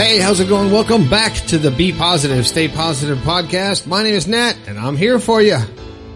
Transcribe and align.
Hey, 0.00 0.18
how's 0.18 0.40
it 0.40 0.48
going? 0.48 0.72
Welcome 0.72 1.10
back 1.10 1.34
to 1.48 1.58
the 1.58 1.70
Be 1.70 1.92
Positive, 1.92 2.46
Stay 2.46 2.68
Positive 2.68 3.18
podcast. 3.18 3.86
My 3.86 4.02
name 4.02 4.14
is 4.14 4.26
Nat 4.26 4.56
and 4.66 4.78
I'm 4.78 4.96
here 4.96 5.18
for 5.18 5.42
you. 5.42 5.58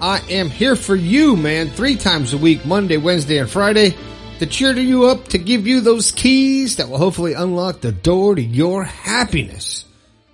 I 0.01 0.23
am 0.31 0.49
here 0.49 0.75
for 0.75 0.97
you, 0.97 1.37
man, 1.37 1.69
three 1.69 1.97
times 1.97 2.33
a 2.33 2.39
week, 2.39 2.65
Monday, 2.65 2.97
Wednesday, 2.97 3.37
and 3.37 3.51
Friday 3.51 3.95
to 4.39 4.47
cheer 4.47 4.73
you 4.73 5.09
up, 5.09 5.29
to 5.29 5.39
give 5.39 5.67
you 5.67 5.83
those 5.83 6.13
keys 6.13 6.77
that 6.77 6.89
will 6.89 6.97
hopefully 6.97 7.35
unlock 7.35 7.83
the 7.83 7.93
door 7.93 8.35
to 8.35 8.43
your 8.43 8.85
happiness. 8.85 9.85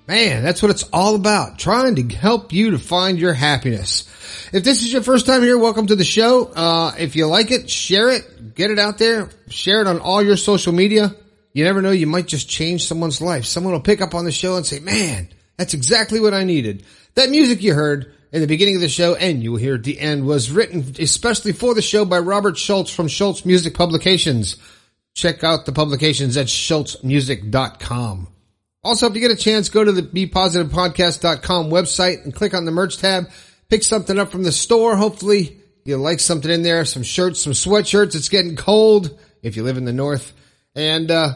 Man, 0.06 0.45
that's 0.45 0.62
what 0.62 0.70
it's 0.70 0.84
all 0.92 1.16
about. 1.16 1.59
Trying 1.59 1.96
to 1.96 2.14
help 2.14 2.52
you 2.52 2.70
to 2.70 2.78
find 2.78 3.19
your 3.19 3.32
happiness. 3.32 4.05
If 4.52 4.62
this 4.62 4.84
is 4.84 4.92
your 4.92 5.02
first 5.02 5.27
time 5.27 5.42
here, 5.42 5.59
welcome 5.59 5.88
to 5.88 5.96
the 5.96 6.05
show. 6.05 6.45
Uh, 6.45 6.95
if 7.01 7.16
you 7.16 7.27
like 7.27 7.51
it, 7.51 7.69
share 7.69 8.10
it, 8.10 8.55
get 8.55 8.70
it 8.70 8.78
out 8.78 8.98
there, 8.98 9.28
share 9.48 9.80
it 9.80 9.88
on 9.88 9.98
all 9.98 10.23
your 10.23 10.37
social 10.37 10.73
media. 10.73 11.16
You 11.52 11.64
never 11.64 11.82
know, 11.82 11.90
you 11.90 12.06
might 12.06 12.27
just 12.27 12.48
change 12.48 12.86
someone's 12.86 13.20
life. 13.20 13.45
Someone 13.45 13.72
will 13.72 13.80
pick 13.80 14.00
up 14.00 14.14
on 14.14 14.24
the 14.24 14.32
show 14.32 14.56
and 14.56 14.64
say, 14.64 14.78
man, 14.78 15.28
that's 15.56 15.74
exactly 15.74 16.20
what 16.20 16.34
I 16.34 16.45
needed. 16.45 16.84
That 17.14 17.30
music 17.30 17.62
you 17.62 17.74
heard 17.74 18.12
in 18.32 18.41
the 18.41 18.46
beginning 18.46 18.77
of 18.77 18.80
the 18.80 18.88
show 18.88 19.14
and 19.16 19.42
you 19.42 19.52
will 19.52 19.58
hear 19.58 19.74
at 19.74 19.82
the 19.82 19.98
end 19.98 20.24
was 20.24 20.50
written 20.50 20.94
especially 20.98 21.52
for 21.52 21.74
the 21.74 21.82
show 21.82 22.05
by 22.05 22.18
Robert 22.18 22.56
Schultz 22.56 22.92
from 22.92 23.08
Schultz 23.08 23.44
Music 23.44 23.74
Publications. 23.74 24.56
Check 25.14 25.42
out 25.42 25.66
the 25.66 25.72
publications 25.72 26.36
at 26.36 26.46
schultzmusic.com. 26.46 28.28
Also, 28.82 29.06
if 29.06 29.14
you 29.14 29.20
get 29.20 29.30
a 29.30 29.36
chance, 29.36 29.69
go 29.69 29.84
to 29.84 29.92
the 29.92 30.02
BePositivePodcast.com 30.02 31.70
website 31.70 32.24
and 32.24 32.34
click 32.34 32.55
on 32.55 32.64
the 32.64 32.70
merch 32.70 32.96
tab. 32.96 33.28
Pick 33.69 33.82
something 33.82 34.19
up 34.19 34.30
from 34.30 34.42
the 34.42 34.52
store. 34.52 34.96
Hopefully 34.96 35.60
you 35.84 35.96
like 35.96 36.20
something 36.20 36.50
in 36.50 36.62
there, 36.62 36.84
some 36.84 37.02
shirts, 37.02 37.42
some 37.42 37.52
sweatshirts. 37.52 38.14
It's 38.14 38.28
getting 38.28 38.56
cold 38.56 39.19
if 39.42 39.56
you 39.56 39.64
live 39.64 39.77
in 39.77 39.84
the 39.84 39.92
north. 39.92 40.32
And, 40.74 41.10
uh, 41.10 41.34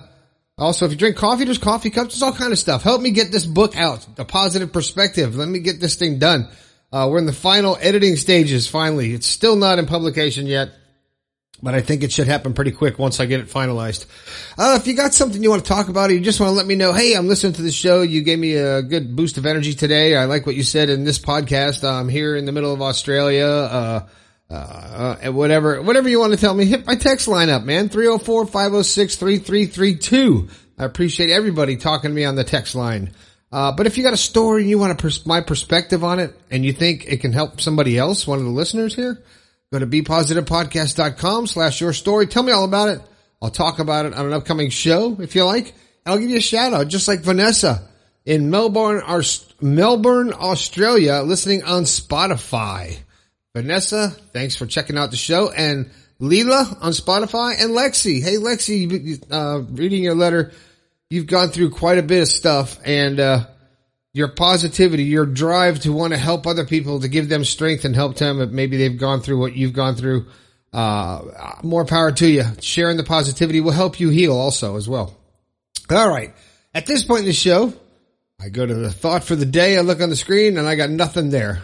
also, 0.56 0.84
if 0.84 0.92
you 0.92 0.96
drink 0.96 1.16
coffee, 1.16 1.44
there's 1.44 1.58
coffee 1.58 1.90
cups. 1.90 2.14
There's 2.14 2.22
all 2.22 2.32
kind 2.32 2.52
of 2.52 2.58
stuff. 2.58 2.84
Help 2.84 3.00
me 3.00 3.10
get 3.10 3.32
this 3.32 3.44
book 3.44 3.76
out. 3.76 4.06
A 4.18 4.24
positive 4.24 4.72
perspective. 4.72 5.34
Let 5.34 5.48
me 5.48 5.58
get 5.58 5.80
this 5.80 5.96
thing 5.96 6.20
done. 6.20 6.48
Uh, 6.92 7.08
we're 7.10 7.18
in 7.18 7.26
the 7.26 7.32
final 7.32 7.76
editing 7.80 8.14
stages. 8.14 8.68
Finally, 8.68 9.12
it's 9.14 9.26
still 9.26 9.56
not 9.56 9.80
in 9.80 9.86
publication 9.86 10.46
yet, 10.46 10.70
but 11.60 11.74
I 11.74 11.80
think 11.80 12.04
it 12.04 12.12
should 12.12 12.28
happen 12.28 12.54
pretty 12.54 12.70
quick 12.70 13.00
once 13.00 13.18
I 13.18 13.26
get 13.26 13.40
it 13.40 13.48
finalized. 13.48 14.06
Uh, 14.56 14.78
if 14.80 14.86
you 14.86 14.94
got 14.94 15.12
something 15.12 15.42
you 15.42 15.50
want 15.50 15.64
to 15.64 15.68
talk 15.68 15.88
about, 15.88 16.10
or 16.10 16.14
you 16.14 16.20
just 16.20 16.38
want 16.38 16.50
to 16.50 16.54
let 16.54 16.66
me 16.66 16.76
know, 16.76 16.92
hey, 16.92 17.14
I'm 17.14 17.26
listening 17.26 17.54
to 17.54 17.62
the 17.62 17.72
show. 17.72 18.02
You 18.02 18.22
gave 18.22 18.38
me 18.38 18.54
a 18.54 18.80
good 18.80 19.16
boost 19.16 19.38
of 19.38 19.46
energy 19.46 19.74
today. 19.74 20.14
I 20.14 20.26
like 20.26 20.46
what 20.46 20.54
you 20.54 20.62
said 20.62 20.88
in 20.88 21.02
this 21.02 21.18
podcast. 21.18 21.82
I'm 21.82 22.08
here 22.08 22.36
in 22.36 22.44
the 22.44 22.52
middle 22.52 22.72
of 22.72 22.80
Australia. 22.80 23.48
Uh, 23.48 24.06
uh, 24.54 25.32
whatever, 25.32 25.82
whatever 25.82 26.08
you 26.08 26.20
want 26.20 26.32
to 26.32 26.38
tell 26.38 26.54
me, 26.54 26.64
hit 26.64 26.86
my 26.86 26.94
text 26.94 27.26
line 27.28 27.50
up, 27.50 27.64
man. 27.64 27.88
304-506-3332. 27.88 30.50
I 30.78 30.84
appreciate 30.84 31.30
everybody 31.30 31.76
talking 31.76 32.10
to 32.10 32.14
me 32.14 32.24
on 32.24 32.36
the 32.36 32.44
text 32.44 32.74
line. 32.74 33.12
Uh, 33.52 33.72
but 33.72 33.86
if 33.86 33.96
you 33.96 34.02
got 34.02 34.12
a 34.12 34.18
story 34.18 34.62
and 34.62 34.70
you 34.70 34.78
want 34.78 34.98
pers- 34.98 35.24
my 35.26 35.40
perspective 35.40 36.02
on 36.02 36.18
it 36.18 36.36
and 36.50 36.64
you 36.64 36.72
think 36.72 37.04
it 37.06 37.20
can 37.20 37.32
help 37.32 37.60
somebody 37.60 37.96
else, 37.96 38.26
one 38.26 38.38
of 38.38 38.44
the 38.44 38.50
listeners 38.50 38.94
here, 38.94 39.22
go 39.72 39.78
to 39.78 39.86
bepositivepodcast.com 39.86 41.46
slash 41.46 41.80
your 41.80 41.92
story. 41.92 42.26
Tell 42.26 42.42
me 42.42 42.52
all 42.52 42.64
about 42.64 42.88
it. 42.88 43.00
I'll 43.40 43.50
talk 43.50 43.78
about 43.78 44.06
it 44.06 44.14
on 44.14 44.26
an 44.26 44.32
upcoming 44.32 44.70
show 44.70 45.16
if 45.20 45.36
you 45.36 45.44
like. 45.44 45.74
I'll 46.06 46.18
give 46.18 46.30
you 46.30 46.38
a 46.38 46.40
shout 46.40 46.72
out, 46.72 46.88
just 46.88 47.08
like 47.08 47.20
Vanessa 47.20 47.88
in 48.24 48.50
Melbourne, 48.50 49.02
our, 49.04 49.22
Melbourne, 49.60 50.32
Australia, 50.32 51.22
listening 51.24 51.62
on 51.62 51.84
Spotify. 51.84 52.98
Vanessa, 53.54 54.10
thanks 54.32 54.56
for 54.56 54.66
checking 54.66 54.98
out 54.98 55.10
the 55.10 55.16
show. 55.16 55.50
And 55.50 55.90
Leela 56.20 56.82
on 56.82 56.92
Spotify 56.92 57.54
and 57.60 57.70
Lexi. 57.70 58.22
Hey, 58.22 58.36
Lexi, 58.36 59.24
uh, 59.30 59.62
reading 59.70 60.02
your 60.02 60.14
letter, 60.16 60.52
you've 61.08 61.26
gone 61.26 61.50
through 61.50 61.70
quite 61.70 61.98
a 61.98 62.02
bit 62.02 62.22
of 62.22 62.28
stuff 62.28 62.78
and, 62.84 63.20
uh, 63.20 63.46
your 64.12 64.28
positivity, 64.28 65.04
your 65.04 65.26
drive 65.26 65.80
to 65.80 65.92
want 65.92 66.12
to 66.12 66.18
help 66.18 66.46
other 66.46 66.64
people, 66.64 67.00
to 67.00 67.08
give 67.08 67.28
them 67.28 67.44
strength 67.44 67.84
and 67.84 67.94
help 67.94 68.16
them 68.16 68.40
if 68.40 68.50
maybe 68.50 68.76
they've 68.76 68.98
gone 68.98 69.20
through 69.20 69.38
what 69.38 69.56
you've 69.56 69.72
gone 69.72 69.96
through. 69.96 70.26
Uh, 70.72 71.20
more 71.62 71.84
power 71.84 72.10
to 72.12 72.28
you. 72.28 72.44
Sharing 72.60 72.96
the 72.96 73.04
positivity 73.04 73.60
will 73.60 73.72
help 73.72 74.00
you 74.00 74.10
heal 74.10 74.36
also 74.36 74.76
as 74.76 74.88
well. 74.88 75.16
All 75.90 76.08
right. 76.08 76.32
At 76.72 76.86
this 76.86 77.04
point 77.04 77.20
in 77.20 77.26
the 77.26 77.32
show, 77.32 77.72
I 78.40 78.48
go 78.48 78.66
to 78.66 78.74
the 78.74 78.90
thought 78.90 79.24
for 79.24 79.36
the 79.36 79.46
day. 79.46 79.76
I 79.76 79.82
look 79.82 80.00
on 80.00 80.10
the 80.10 80.16
screen 80.16 80.58
and 80.58 80.66
I 80.66 80.74
got 80.74 80.90
nothing 80.90 81.30
there. 81.30 81.62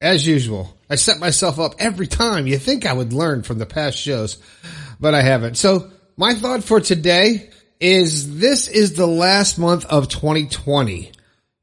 As 0.00 0.26
usual, 0.26 0.72
I 0.90 0.96
set 0.96 1.18
myself 1.18 1.58
up 1.58 1.74
every 1.78 2.06
time. 2.06 2.46
You 2.46 2.58
think 2.58 2.86
I 2.86 2.92
would 2.92 3.12
learn 3.12 3.42
from 3.42 3.58
the 3.58 3.66
past 3.66 3.98
shows, 3.98 4.38
but 4.98 5.14
I 5.14 5.22
haven't. 5.22 5.56
So 5.56 5.90
my 6.16 6.34
thought 6.34 6.64
for 6.64 6.80
today 6.80 7.50
is 7.80 8.38
this 8.38 8.68
is 8.68 8.94
the 8.94 9.06
last 9.06 9.58
month 9.58 9.84
of 9.84 10.08
2020 10.08 11.12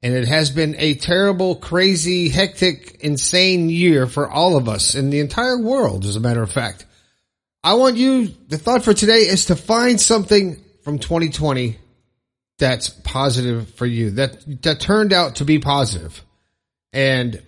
and 0.02 0.14
it 0.14 0.28
has 0.28 0.52
been 0.52 0.76
a 0.78 0.94
terrible, 0.94 1.56
crazy, 1.56 2.30
hectic, 2.30 2.98
insane 3.00 3.70
year 3.70 4.06
for 4.06 4.30
all 4.30 4.56
of 4.56 4.70
us 4.70 4.94
in 4.94 5.10
the 5.10 5.20
entire 5.20 5.58
world, 5.58 6.06
as 6.06 6.16
a 6.16 6.20
matter 6.20 6.44
of 6.44 6.52
fact. 6.52 6.86
I 7.64 7.74
want 7.74 7.98
you, 7.98 8.28
the 8.48 8.60
thought 8.60 8.84
for 8.84 8.94
today 8.94 9.22
is 9.22 9.46
to 9.46 9.56
find 9.56 10.00
something 10.00 10.64
from 10.84 11.00
2020 11.00 11.78
that's 12.60 12.90
positive 12.90 13.74
for 13.74 13.88
you, 13.88 14.12
that, 14.12 14.62
that 14.62 14.80
turned 14.80 15.12
out 15.12 15.38
to 15.38 15.46
be 15.46 15.58
positive 15.58 16.24
and 16.94 17.42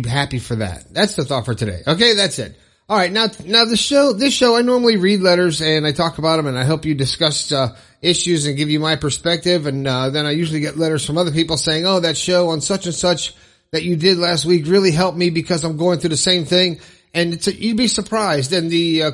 be 0.00 0.08
happy 0.08 0.38
for 0.38 0.56
that. 0.56 0.92
That's 0.92 1.16
the 1.16 1.24
thought 1.24 1.44
for 1.44 1.54
today. 1.54 1.82
Okay. 1.86 2.14
That's 2.14 2.38
it. 2.38 2.56
All 2.88 2.96
right. 2.96 3.12
Now, 3.12 3.26
now 3.44 3.64
the 3.64 3.76
show, 3.76 4.12
this 4.12 4.32
show, 4.32 4.56
I 4.56 4.62
normally 4.62 4.96
read 4.96 5.20
letters 5.20 5.60
and 5.60 5.86
I 5.86 5.92
talk 5.92 6.18
about 6.18 6.36
them 6.36 6.46
and 6.46 6.58
I 6.58 6.64
help 6.64 6.84
you 6.84 6.94
discuss, 6.94 7.52
uh, 7.52 7.76
issues 8.00 8.46
and 8.46 8.56
give 8.56 8.70
you 8.70 8.80
my 8.80 8.96
perspective. 8.96 9.66
And, 9.66 9.86
uh, 9.86 10.10
then 10.10 10.26
I 10.26 10.30
usually 10.30 10.60
get 10.60 10.78
letters 10.78 11.04
from 11.04 11.18
other 11.18 11.30
people 11.30 11.56
saying, 11.56 11.86
Oh, 11.86 12.00
that 12.00 12.16
show 12.16 12.48
on 12.50 12.60
such 12.60 12.86
and 12.86 12.94
such 12.94 13.34
that 13.70 13.82
you 13.82 13.96
did 13.96 14.18
last 14.18 14.44
week 14.44 14.66
really 14.66 14.90
helped 14.90 15.16
me 15.16 15.30
because 15.30 15.64
I'm 15.64 15.76
going 15.76 15.98
through 15.98 16.10
the 16.10 16.16
same 16.16 16.44
thing. 16.44 16.80
And 17.14 17.34
it's 17.34 17.46
a, 17.46 17.54
you'd 17.54 17.76
be 17.76 17.88
surprised. 17.88 18.52
And 18.52 18.70
the, 18.70 19.02
uh, 19.02 19.10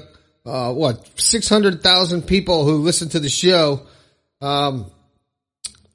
uh, 0.47 0.72
what, 0.72 1.21
600,000 1.21 2.22
people 2.22 2.65
who 2.65 2.78
listen 2.78 3.09
to 3.10 3.21
the 3.21 3.28
show, 3.28 3.83
um, 4.41 4.91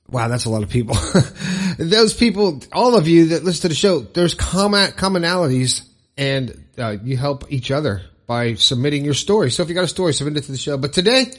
Wow, 0.10 0.28
that's 0.28 0.46
a 0.46 0.50
lot 0.50 0.64
of 0.64 0.70
people. 0.70 0.96
Those 1.78 2.14
people, 2.14 2.62
all 2.72 2.96
of 2.96 3.08
you 3.08 3.28
that 3.28 3.44
listen 3.44 3.64
to 3.64 3.68
the 3.70 3.76
show, 3.76 4.00
there's 4.00 4.34
common 4.34 4.92
commonalities 4.92 5.88
and 6.18 6.66
uh, 6.78 6.98
you 7.04 7.18
help 7.18 7.52
each 7.52 7.72
other 7.72 8.02
by 8.28 8.56
submitting 8.56 9.06
your 9.06 9.14
story. 9.14 9.52
So 9.52 9.64
if 9.64 9.70
you 9.70 9.76
got 9.76 9.84
a 9.84 9.88
story, 9.88 10.14
submit 10.14 10.38
it 10.38 10.46
to 10.46 10.52
the 10.52 10.58
show. 10.58 10.78
But 10.78 10.94
today, 10.94 11.32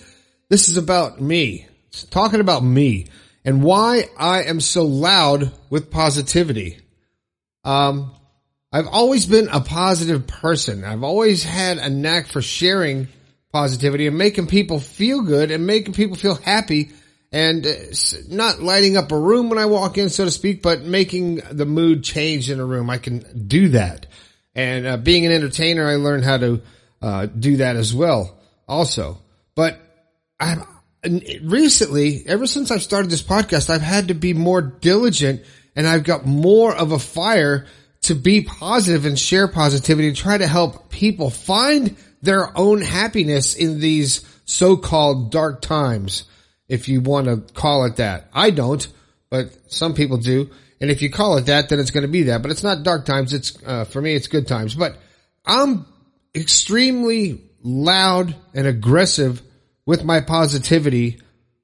this 0.49 0.69
is 0.69 0.77
about 0.77 1.21
me. 1.21 1.67
It's 1.89 2.05
talking 2.05 2.41
about 2.41 2.63
me 2.63 3.09
and 3.45 3.63
why 3.63 4.05
I 4.19 4.45
am 4.45 4.61
so 4.61 4.85
loud 4.85 5.53
with 5.71 5.91
positivity. 5.91 6.79
Um, 7.63 8.15
I've 8.73 8.89
always 8.89 9.27
been 9.27 9.49
a 9.49 9.61
positive 9.61 10.27
person. 10.27 10.85
I've 10.85 11.05
always 11.05 11.43
had 11.43 11.79
a 11.79 11.89
knack 11.89 12.27
for 12.27 12.43
sharing 12.43 13.09
positivity 13.53 14.09
and 14.09 14.19
making 14.19 14.49
people 14.49 14.81
feel 14.81 15.23
good 15.23 15.51
and 15.53 15.67
making 15.67 15.95
people 15.95 16.17
feel 16.17 16.35
happy 16.35 16.91
and 17.35 17.67
uh, 17.67 17.73
not 18.29 18.63
lighting 18.63 18.97
up 18.97 19.11
a 19.11 19.19
room 19.19 19.51
when 19.51 19.59
I 19.59 19.67
walk 19.67 19.99
in, 19.99 20.09
so 20.09 20.25
to 20.25 20.31
speak, 20.31 20.63
but 20.63 20.83
making 20.83 21.43
the 21.51 21.67
mood 21.67 22.05
change 22.05 22.49
in 22.49 22.61
a 22.61 22.65
room. 22.65 22.89
I 22.89 22.99
can 22.99 23.49
do 23.49 23.71
that. 23.71 24.07
And 24.55 24.87
uh, 24.87 24.97
being 24.99 25.27
an 25.27 25.33
entertainer, 25.33 25.85
I 25.85 25.97
learned 25.97 26.25
how 26.25 26.37
to 26.37 26.63
uh, 27.03 27.27
do 27.27 27.57
that 27.57 27.75
as 27.75 27.93
well, 27.93 28.39
also. 28.69 29.19
But 29.57 29.81
I've 30.39 30.65
recently, 31.43 32.23
ever 32.25 32.47
since 32.47 32.71
I've 32.71 32.85
started 32.85 33.11
this 33.11 33.25
podcast, 33.25 33.69
I've 33.69 33.83
had 33.83 34.09
to 34.09 34.15
be 34.15 34.33
more 34.33 34.63
diligent, 34.63 35.43
and 35.75 35.89
I've 35.89 36.05
got 36.05 36.25
more 36.27 36.73
of 36.73 36.93
a 36.93 37.01
fire 37.01 37.67
to 38.03 38.15
be 38.15 38.43
positive 38.43 39.07
and 39.07 39.19
share 39.19 39.49
positivity 39.49 40.07
and 40.07 40.17
try 40.17 40.39
to 40.39 40.47
help 40.47 40.89
people 40.89 41.31
find 41.31 41.97
their 42.23 42.57
own 42.57 42.81
happiness 42.81 43.57
in 43.57 43.81
these 43.81 44.25
so-called 44.45 45.33
dark 45.33 45.63
times, 45.63 46.25
if 46.69 46.89
you 46.89 47.01
want 47.01 47.27
to 47.27 47.53
call 47.53 47.85
it 47.85 47.97
that. 47.97 48.29
I 48.33 48.51
don't, 48.51 48.87
but 49.31 49.73
some 49.73 49.95
people 49.95 50.19
do. 50.19 50.51
And 50.81 50.91
if 50.91 51.03
you 51.03 51.11
call 51.11 51.37
it 51.39 51.47
that, 51.47 51.69
then 51.69 51.81
it's 51.81 51.91
going 51.91 52.03
to 52.03 52.09
be 52.09 52.25
that. 52.25 52.43
But 52.43 52.51
it's 52.51 52.63
not 52.63 52.83
dark 52.83 53.05
times. 53.05 53.33
It's, 53.33 53.57
uh, 53.65 53.85
for 53.85 54.01
me, 54.01 54.15
it's 54.15 54.27
good 54.27 54.47
times. 54.47 54.75
But 54.75 54.97
I'm 55.45 55.87
extremely 56.35 57.43
loud 57.63 58.35
and 58.55 58.67
aggressive 58.67 59.43
with 59.87 60.05
my 60.05 60.21
positivity, 60.21 61.21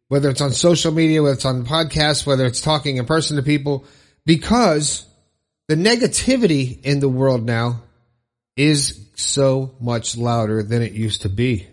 whether 0.09 0.31
it's 0.31 0.41
on 0.41 0.53
social 0.53 0.93
media, 0.93 1.23
whether 1.23 1.35
it's 1.35 1.45
on 1.45 1.65
podcasts, 1.65 2.27
whether 2.27 2.47
it's 2.47 2.61
talking 2.61 2.97
in 2.97 3.07
person 3.07 3.37
to 3.37 3.43
people, 3.43 3.85
because 4.25 5.07
the 5.69 5.77
negativity 5.77 6.81
in 6.83 7.01
the 7.01 7.09
world 7.09 7.45
now 7.45 7.83
is 8.57 9.07
so 9.15 9.75
much 9.81 10.17
louder 10.17 10.63
than 10.63 10.83
it 10.83 10.93
used 10.93 11.23
to 11.23 11.29
be. 11.29 11.67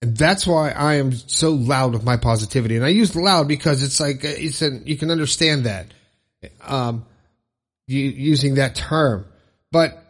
And 0.00 0.16
that's 0.16 0.46
why 0.46 0.70
I 0.70 0.94
am 0.94 1.12
so 1.12 1.50
loud 1.50 1.92
with 1.92 2.04
my 2.04 2.16
positivity. 2.16 2.76
And 2.76 2.84
I 2.84 2.88
use 2.88 3.16
loud 3.16 3.48
because 3.48 3.82
it's 3.82 4.00
like, 4.00 4.20
it's 4.22 4.62
an, 4.62 4.84
you 4.86 4.96
can 4.96 5.10
understand 5.10 5.64
that 5.64 5.86
um, 6.62 7.04
using 7.86 8.54
that 8.56 8.76
term. 8.76 9.26
But 9.72 10.02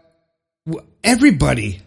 everybody 1.03 1.81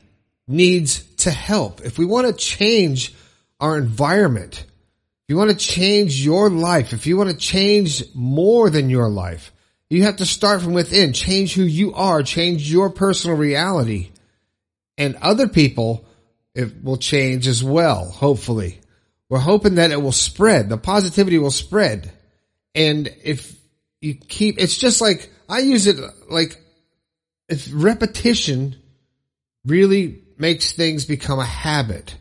needs 0.47 1.03
to 1.17 1.31
help. 1.31 1.81
If 1.81 1.97
we 1.97 2.05
want 2.05 2.27
to 2.27 2.33
change 2.33 3.13
our 3.59 3.77
environment, 3.77 4.59
if 4.59 5.25
you 5.29 5.37
want 5.37 5.51
to 5.51 5.55
change 5.55 6.25
your 6.25 6.49
life, 6.49 6.93
if 6.93 7.05
you 7.05 7.17
want 7.17 7.29
to 7.29 7.37
change 7.37 8.03
more 8.15 8.69
than 8.69 8.89
your 8.89 9.09
life, 9.09 9.53
you 9.89 10.03
have 10.03 10.17
to 10.17 10.25
start 10.25 10.61
from 10.61 10.73
within, 10.73 11.13
change 11.13 11.53
who 11.53 11.63
you 11.63 11.93
are, 11.93 12.23
change 12.23 12.71
your 12.71 12.89
personal 12.89 13.37
reality. 13.37 14.09
And 14.97 15.17
other 15.17 15.47
people, 15.47 16.05
it 16.53 16.83
will 16.83 16.97
change 16.97 17.47
as 17.47 17.63
well, 17.63 18.09
hopefully. 18.09 18.79
We're 19.29 19.39
hoping 19.39 19.75
that 19.75 19.91
it 19.91 20.01
will 20.01 20.11
spread. 20.11 20.69
The 20.69 20.77
positivity 20.77 21.37
will 21.37 21.51
spread. 21.51 22.11
And 22.75 23.13
if 23.23 23.55
you 24.01 24.15
keep, 24.15 24.59
it's 24.59 24.77
just 24.77 24.99
like, 24.99 25.31
I 25.47 25.59
use 25.59 25.87
it 25.87 25.97
like, 26.29 26.61
if 27.47 27.69
repetition 27.71 28.75
really 29.65 30.21
makes 30.37 30.73
things 30.73 31.05
become 31.05 31.39
a 31.39 31.45
habit. 31.45 32.15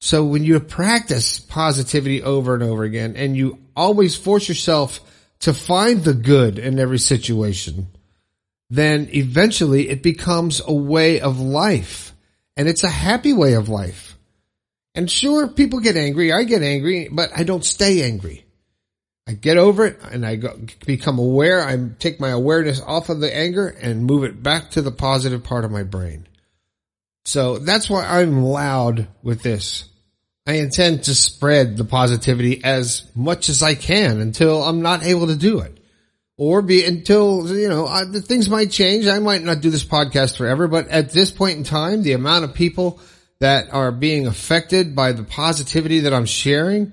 So 0.00 0.24
when 0.24 0.44
you 0.44 0.58
practice 0.60 1.40
positivity 1.40 2.22
over 2.22 2.54
and 2.54 2.62
over 2.62 2.84
again 2.84 3.16
and 3.16 3.36
you 3.36 3.58
always 3.74 4.16
force 4.16 4.48
yourself 4.48 5.00
to 5.40 5.54
find 5.54 6.04
the 6.04 6.14
good 6.14 6.58
in 6.58 6.78
every 6.78 6.98
situation, 6.98 7.88
then 8.70 9.08
eventually 9.12 9.88
it 9.88 10.02
becomes 10.02 10.60
a 10.64 10.74
way 10.74 11.20
of 11.20 11.40
life 11.40 12.12
and 12.58 12.68
it's 12.68 12.84
a 12.84 12.88
happy 12.88 13.32
way 13.32 13.54
of 13.54 13.68
life. 13.68 14.16
And 14.94 15.08
sure, 15.08 15.46
people 15.46 15.78
get 15.78 15.96
angry. 15.96 16.32
I 16.32 16.42
get 16.42 16.62
angry, 16.62 17.08
but 17.10 17.30
I 17.34 17.44
don't 17.44 17.64
stay 17.64 18.02
angry. 18.02 18.44
I 19.28 19.32
get 19.34 19.58
over 19.58 19.86
it 19.86 20.00
and 20.10 20.26
I 20.26 20.36
go, 20.36 20.58
become 20.84 21.18
aware. 21.20 21.62
I 21.62 21.78
take 21.98 22.18
my 22.18 22.30
awareness 22.30 22.80
off 22.80 23.10
of 23.10 23.20
the 23.20 23.34
anger 23.34 23.68
and 23.68 24.06
move 24.06 24.24
it 24.24 24.42
back 24.42 24.72
to 24.72 24.82
the 24.82 24.90
positive 24.90 25.44
part 25.44 25.64
of 25.64 25.70
my 25.70 25.84
brain. 25.84 26.26
So 27.26 27.58
that's 27.58 27.88
why 27.88 28.04
I'm 28.06 28.42
loud 28.42 29.06
with 29.22 29.42
this. 29.42 29.84
I 30.46 30.54
intend 30.54 31.04
to 31.04 31.14
spread 31.14 31.76
the 31.76 31.84
positivity 31.84 32.64
as 32.64 33.04
much 33.14 33.50
as 33.50 33.62
I 33.62 33.74
can 33.74 34.20
until 34.20 34.64
I'm 34.64 34.82
not 34.82 35.04
able 35.04 35.28
to 35.28 35.36
do 35.36 35.60
it. 35.60 35.77
Or 36.40 36.62
be 36.62 36.84
until, 36.84 37.52
you 37.52 37.68
know, 37.68 37.88
I, 37.88 38.04
the 38.04 38.22
things 38.22 38.48
might 38.48 38.70
change. 38.70 39.08
I 39.08 39.18
might 39.18 39.42
not 39.42 39.60
do 39.60 39.70
this 39.70 39.84
podcast 39.84 40.38
forever, 40.38 40.68
but 40.68 40.86
at 40.86 41.10
this 41.10 41.32
point 41.32 41.58
in 41.58 41.64
time, 41.64 42.04
the 42.04 42.12
amount 42.12 42.44
of 42.44 42.54
people 42.54 43.00
that 43.40 43.72
are 43.72 43.90
being 43.90 44.28
affected 44.28 44.94
by 44.94 45.10
the 45.10 45.24
positivity 45.24 46.00
that 46.00 46.14
I'm 46.14 46.26
sharing, 46.26 46.92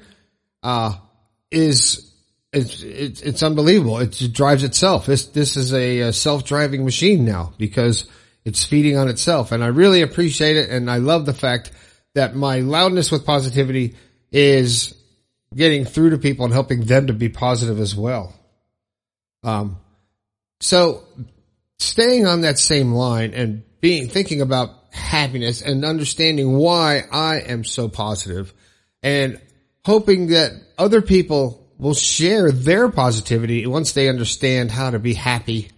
uh, 0.64 0.96
is, 1.52 2.12
it's, 2.52 2.82
it's, 2.82 3.22
it's 3.22 3.44
unbelievable. 3.44 4.00
It 4.00 4.20
drives 4.34 4.64
itself. 4.64 5.06
This, 5.06 5.28
this 5.28 5.58
is 5.58 5.74
a 5.74 6.12
self-driving 6.12 6.84
machine 6.84 7.24
now 7.24 7.54
because 7.60 8.10
it's 8.46 8.66
feeding 8.66 8.98
on 8.98 9.10
itself. 9.10 9.52
And 9.52 9.64
I 9.64 9.68
really 9.68 10.02
appreciate 10.02 10.58
it. 10.58 10.72
And 10.72 10.90
I 10.90 10.98
love 10.98 11.28
the 11.28 11.34
fact 11.34 11.72
that 12.16 12.36
my 12.36 12.62
loudness 12.62 13.12
with 13.12 13.28
positivity 13.28 13.96
is 14.32 14.96
getting 15.56 15.86
through 15.86 16.10
to 16.10 16.18
people 16.18 16.46
and 16.46 16.54
helping 16.54 16.82
them 16.86 17.08
to 17.08 17.14
be 17.14 17.30
positive 17.30 17.80
as 17.80 17.96
well. 17.96 18.34
Um, 19.46 19.78
so 20.60 21.04
staying 21.78 22.26
on 22.26 22.42
that 22.42 22.58
same 22.60 22.92
line 22.92 23.34
and 23.34 23.64
being, 23.80 24.10
thinking 24.10 24.42
about 24.42 24.72
happiness 24.92 25.62
and 25.62 25.86
understanding 25.86 26.58
why 26.58 27.04
I 27.12 27.42
am 27.42 27.64
so 27.64 27.88
positive 27.88 28.54
and 29.04 29.40
hoping 29.86 30.28
that 30.28 30.52
other 30.78 31.02
people 31.02 31.70
will 31.78 31.94
share 31.94 32.52
their 32.52 32.90
positivity 32.90 33.68
once 33.68 33.92
they 33.92 34.10
understand 34.10 34.72
how 34.72 34.90
to 34.90 35.00
be 35.00 35.14
happy 35.14 35.70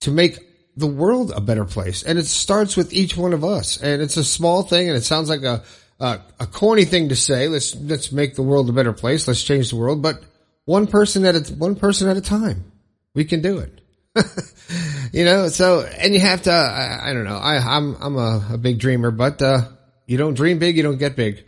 to 0.00 0.10
make 0.10 0.38
the 0.76 0.86
world 0.86 1.32
a 1.34 1.40
better 1.40 1.64
place. 1.64 2.02
And 2.02 2.18
it 2.18 2.26
starts 2.26 2.76
with 2.76 2.92
each 2.92 3.16
one 3.16 3.34
of 3.34 3.44
us. 3.44 3.76
And 3.76 4.00
it's 4.00 4.16
a 4.16 4.24
small 4.24 4.62
thing 4.62 4.88
and 4.88 4.96
it 4.96 5.04
sounds 5.04 5.28
like 5.28 5.42
a, 5.42 5.62
a, 6.00 6.20
a 6.40 6.46
corny 6.46 6.84
thing 6.84 7.10
to 7.10 7.16
say. 7.16 7.48
Let's, 7.48 7.74
let's 7.74 8.10
make 8.10 8.36
the 8.36 8.42
world 8.42 8.70
a 8.70 8.72
better 8.72 8.92
place. 8.92 9.28
Let's 9.28 9.42
change 9.42 9.70
the 9.70 9.76
world. 9.76 10.00
But 10.00 10.22
one 10.64 10.86
person 10.86 11.24
at 11.24 11.34
a, 11.34 11.54
one 11.54 11.76
person 11.76 12.08
at 12.08 12.16
a 12.16 12.20
time, 12.20 12.72
we 13.14 13.24
can 13.24 13.42
do 13.42 13.58
it. 13.58 13.80
you 15.12 15.24
know, 15.24 15.48
so, 15.48 15.82
and 15.82 16.14
you 16.14 16.20
have 16.20 16.42
to, 16.42 16.52
I, 16.52 17.10
I 17.10 17.12
don't 17.12 17.24
know, 17.24 17.36
I, 17.36 17.56
I'm, 17.56 17.96
I'm 18.00 18.16
a, 18.16 18.48
a 18.52 18.58
big 18.58 18.78
dreamer, 18.78 19.10
but, 19.10 19.42
uh, 19.42 19.68
you 20.06 20.18
don't 20.18 20.34
dream 20.34 20.58
big, 20.58 20.76
you 20.76 20.82
don't 20.82 20.98
get 20.98 21.16
big. 21.16 21.44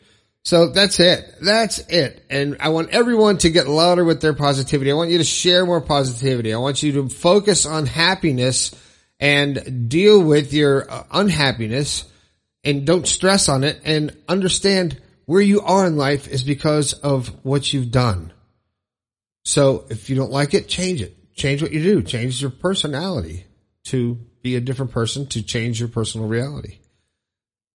So 0.47 0.69
that's 0.69 1.01
it. 1.01 1.35
That's 1.41 1.81
it. 1.81 2.25
And 2.31 2.59
I 2.61 2.69
want 2.69 2.91
everyone 2.91 3.39
to 3.39 3.51
get 3.51 3.67
louder 3.67 4.05
with 4.05 4.21
their 4.21 4.33
positivity. 4.33 4.93
I 4.93 4.95
want 4.95 5.11
you 5.11 5.19
to 5.19 5.25
share 5.25 5.67
more 5.67 5.81
positivity. 5.81 6.55
I 6.55 6.59
want 6.59 6.85
you 6.85 6.93
to 6.93 7.09
focus 7.09 7.67
on 7.67 7.85
happiness 7.87 8.73
and 9.19 9.89
deal 9.89 10.23
with 10.23 10.53
your 10.53 10.89
uh, 10.89 11.03
unhappiness 11.11 12.05
and 12.63 12.87
don't 12.87 13.09
stress 13.09 13.49
on 13.49 13.65
it 13.65 13.81
and 13.85 14.17
understand 14.29 15.01
where 15.25 15.41
you 15.41 15.63
are 15.63 15.85
in 15.85 15.97
life 15.97 16.29
is 16.29 16.45
because 16.45 16.93
of 16.93 17.29
what 17.45 17.73
you've 17.73 17.91
done. 17.91 18.33
So 19.47 19.85
if 19.91 20.11
you 20.11 20.17
don't 20.17 20.33
like 20.33 20.55
it, 20.55 20.69
change 20.69 21.01
it. 21.01 21.17
Change 21.37 21.63
what 21.63 21.71
you 21.71 21.81
do. 21.81 22.03
Change 22.03 22.43
your 22.43 22.51
personality 22.51 23.47
to 23.85 24.19
be 24.43 24.57
a 24.57 24.61
different 24.61 24.91
person 24.91 25.29
to 25.29 25.43
change 25.43 25.79
your 25.79 25.89
personal 25.89 26.27
reality. 26.27 26.79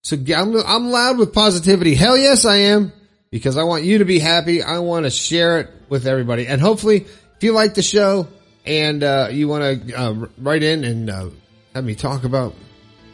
So 0.04 0.18
I'm, 0.36 0.54
I'm 0.66 0.92
loud 0.92 1.18
with 1.18 1.34
positivity. 1.34 1.96
Hell 1.96 2.18
yes, 2.18 2.44
I 2.44 2.58
am 2.58 2.92
because 3.30 3.56
I 3.56 3.64
want 3.64 3.84
you 3.84 4.00
to 4.00 4.06
be 4.06 4.20
happy. 4.20 4.62
I 4.62 4.80
want 4.80 5.06
to 5.06 5.10
share 5.10 5.62
it 5.62 5.70
with 5.88 6.08
everybody. 6.08 6.46
And 6.46 6.60
hopefully 6.60 7.06
if 7.38 7.44
you 7.44 7.54
like 7.54 7.76
the 7.76 7.82
show, 7.82 8.28
and 8.66 9.02
uh, 9.02 9.30
you 9.32 9.48
want 9.48 9.88
to 9.88 9.94
uh, 9.94 10.28
write 10.38 10.62
in 10.62 10.84
and 10.84 11.10
uh, 11.10 11.30
have 11.74 11.86
me 11.86 11.96
talk 11.96 12.26
about 12.26 12.54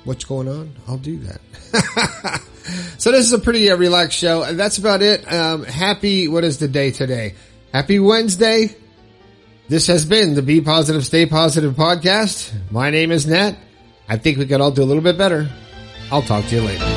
what's 0.03 0.25
going 0.25 0.48
on, 0.48 0.74
I'll 0.88 0.98
do 0.98 1.19
that. 1.19 2.42
so 2.98 3.12
this 3.12 3.25
is 3.25 3.33
a 3.33 3.39
pretty 3.39 3.69
uh, 3.69 3.77
relaxed 3.77 4.18
show. 4.18 4.42
And 4.42 4.60
that's 4.60 4.80
about 4.80 5.03
it. 5.03 5.31
Um, 5.31 5.63
happy, 5.63 6.27
what 6.27 6.44
is 6.44 6.57
the 6.57 6.68
day 6.68 6.92
today? 6.92 7.36
Happy 7.74 8.00
Wednesday. 8.00 8.75
This 9.68 9.88
has 9.88 10.06
been 10.06 10.36
the 10.36 10.42
Be 10.42 10.62
Positive, 10.62 11.06
Stay 11.06 11.25
Positive 11.25 11.74
podcast. 11.74 12.54
My 12.72 12.90
name 12.90 13.12
is 13.12 13.28
Nat. 13.28 13.56
I 14.08 14.18
think 14.18 14.38
we 14.38 14.46
could 14.46 14.62
all 14.62 14.72
do 14.72 14.84
a 14.84 14.86
little 14.86 15.04
bit 15.04 15.18
better. 15.18 15.50
I'll 16.12 16.22
talk 16.22 16.46
to 16.46 16.56
you 16.56 16.62
later. 16.62 16.97